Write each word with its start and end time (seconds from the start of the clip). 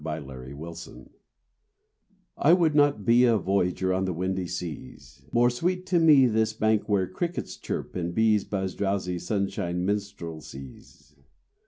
ANACREONTIC 0.03 1.11
I 2.35 2.53
would 2.53 2.73
not 2.73 3.05
be 3.05 3.23
A 3.25 3.37
voyager 3.37 3.93
on 3.93 4.05
the 4.05 4.13
windy 4.13 4.47
seas: 4.47 5.21
More 5.31 5.51
sweet 5.51 5.85
to 5.85 5.99
me 5.99 6.25
This 6.25 6.53
bank 6.53 6.89
where 6.89 7.07
crickets 7.07 7.55
chirp, 7.55 7.95
and 7.95 8.11
bees 8.11 8.43
Buzz 8.43 8.73
drowsy 8.73 9.19
sunshine 9.19 9.85
minstrelsies. 9.85 11.15